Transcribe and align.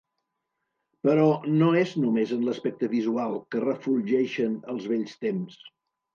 Però 1.07 1.27
no 1.59 1.67
és 1.81 1.91
només 2.05 2.33
en 2.39 2.47
l'aspecte 2.47 2.91
visual 2.95 3.37
que 3.53 3.63
refulgeixen 3.67 4.59
els 4.75 4.91
vells 4.95 5.17
temps. 5.29 5.63